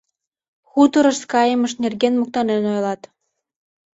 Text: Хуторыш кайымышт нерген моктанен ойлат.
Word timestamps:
Хуторыш 0.71 1.19
кайымышт 1.31 1.77
нерген 1.83 2.13
моктанен 2.19 2.63
ойлат. 2.73 3.01